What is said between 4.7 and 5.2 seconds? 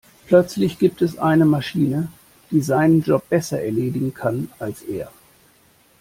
er.